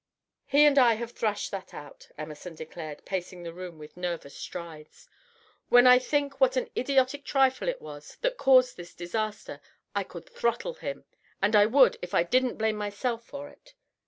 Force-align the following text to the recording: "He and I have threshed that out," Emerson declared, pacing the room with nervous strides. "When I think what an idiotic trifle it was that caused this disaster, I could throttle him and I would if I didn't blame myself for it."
"He 0.47 0.65
and 0.65 0.79
I 0.79 0.95
have 0.95 1.11
threshed 1.11 1.51
that 1.51 1.75
out," 1.75 2.09
Emerson 2.17 2.55
declared, 2.55 3.05
pacing 3.05 3.43
the 3.43 3.53
room 3.53 3.77
with 3.77 3.95
nervous 3.95 4.35
strides. 4.35 5.07
"When 5.69 5.85
I 5.85 5.99
think 5.99 6.41
what 6.41 6.57
an 6.57 6.71
idiotic 6.75 7.23
trifle 7.23 7.67
it 7.67 7.79
was 7.79 8.17
that 8.21 8.35
caused 8.35 8.77
this 8.77 8.95
disaster, 8.95 9.61
I 9.93 10.03
could 10.03 10.27
throttle 10.27 10.73
him 10.73 11.05
and 11.39 11.55
I 11.55 11.67
would 11.67 11.97
if 12.01 12.15
I 12.15 12.23
didn't 12.23 12.57
blame 12.57 12.77
myself 12.77 13.23
for 13.27 13.47
it." 13.47 13.75